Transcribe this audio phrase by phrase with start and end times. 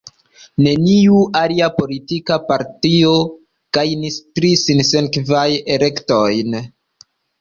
[0.67, 3.11] Neniu alia politika partio
[3.79, 6.63] gajnis tri sinsekvajn elektojn.